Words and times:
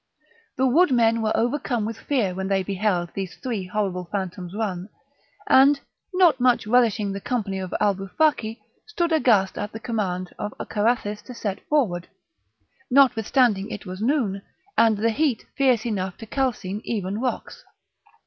The 0.55 0.65
wood 0.65 0.89
men 0.89 1.21
were 1.21 1.37
overcome 1.37 1.85
with 1.85 1.99
fear 1.99 2.33
when 2.33 2.47
they 2.47 2.63
beheld 2.63 3.11
these 3.13 3.35
three 3.35 3.67
horrible 3.67 4.09
phantoms 4.11 4.51
run, 4.55 4.89
and, 5.47 5.79
not 6.11 6.39
much 6.39 6.65
relishing 6.65 7.11
the 7.11 7.21
company 7.21 7.59
of 7.59 7.71
Alboufaki, 7.79 8.63
stood 8.87 9.11
aghast 9.11 9.59
at 9.59 9.73
the 9.73 9.79
command 9.79 10.33
of 10.39 10.55
Carathis 10.71 11.21
to 11.25 11.35
set 11.35 11.61
forward, 11.67 12.07
notwithstanding 12.89 13.69
it 13.69 13.85
was 13.85 14.01
noon, 14.01 14.41
and 14.75 14.97
the 14.97 15.11
heat 15.11 15.45
fierce 15.55 15.85
enough 15.85 16.17
to 16.17 16.25
calcine 16.25 16.81
even 16.83 17.19
rocks. 17.21 17.63